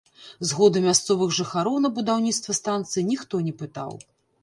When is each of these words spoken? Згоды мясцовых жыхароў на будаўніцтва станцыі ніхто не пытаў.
Згоды 0.51 0.81
мясцовых 0.85 1.35
жыхароў 1.41 1.77
на 1.85 1.93
будаўніцтва 2.01 2.59
станцыі 2.63 3.09
ніхто 3.15 3.47
не 3.51 3.59
пытаў. 3.65 3.91